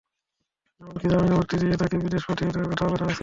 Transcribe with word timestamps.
এমনকি 0.81 1.05
জামিনে 1.11 1.35
মুক্তি 1.37 1.55
দিয়ে 1.61 1.79
তাঁকে 1.81 1.95
বিদেশে 1.97 2.27
পাঠিয়ে 2.29 2.51
দেওয়ার 2.53 2.69
কথাও 2.71 2.87
আলোচনায় 2.89 3.09
ছিল। 3.09 3.19